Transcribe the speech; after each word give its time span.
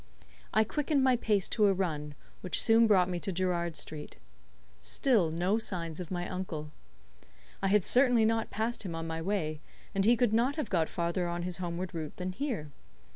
I 0.51 0.63
quickened 0.63 1.03
my 1.03 1.15
pace 1.15 1.47
to 1.49 1.67
a 1.67 1.73
run, 1.73 2.15
which 2.41 2.59
soon 2.59 2.87
brought 2.87 3.07
me 3.07 3.19
to 3.19 3.31
Gerrard 3.31 3.75
Street. 3.75 4.17
Still 4.79 5.29
no 5.29 5.59
signs 5.59 5.99
of 5.99 6.09
my 6.09 6.27
uncle. 6.27 6.71
I 7.61 7.67
had 7.67 7.83
certainly 7.83 8.25
not 8.25 8.49
passed 8.49 8.81
him 8.81 8.95
on 8.95 9.05
my 9.05 9.21
way, 9.21 9.61
and 9.93 10.03
he 10.03 10.17
could 10.17 10.33
not 10.33 10.55
have 10.55 10.71
got 10.71 10.89
farther 10.89 11.27
on 11.27 11.43
his 11.43 11.57
homeward 11.57 11.93
route 11.93 12.17
than 12.17 12.31
here. 12.31 12.71